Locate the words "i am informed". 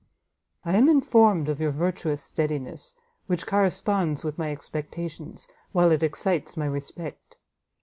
0.65-1.47